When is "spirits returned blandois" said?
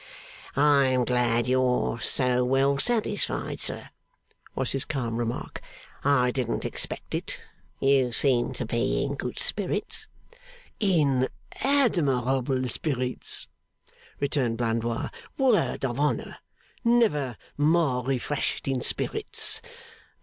12.67-15.09